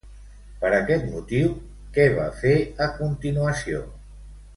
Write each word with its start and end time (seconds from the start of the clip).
Per 0.61 0.69
aquest 0.77 1.03
motiu, 1.09 1.51
què 1.97 2.05
va 2.15 2.25
fer 2.39 2.55
a 2.87 2.89
continuació? 3.03 3.83